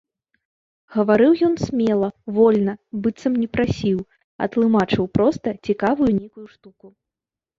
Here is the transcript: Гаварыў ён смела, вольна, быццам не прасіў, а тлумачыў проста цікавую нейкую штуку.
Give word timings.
Гаварыў 0.93 1.33
ён 1.47 1.55
смела, 1.65 2.07
вольна, 2.37 2.73
быццам 3.03 3.33
не 3.43 3.45
прасіў, 3.57 3.99
а 4.45 4.49
тлумачыў 4.55 5.03
проста 5.21 5.47
цікавую 5.69 6.09
нейкую 6.19 6.47
штуку. 6.55 6.85